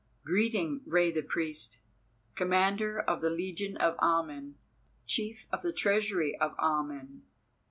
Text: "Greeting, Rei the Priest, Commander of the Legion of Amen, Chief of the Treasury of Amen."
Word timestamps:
"Greeting, 0.25 0.81
Rei 0.87 1.11
the 1.11 1.21
Priest, 1.21 1.77
Commander 2.33 2.99
of 2.99 3.21
the 3.21 3.29
Legion 3.29 3.77
of 3.77 3.99
Amen, 3.99 4.55
Chief 5.05 5.45
of 5.53 5.61
the 5.61 5.71
Treasury 5.71 6.35
of 6.41 6.55
Amen." 6.57 7.21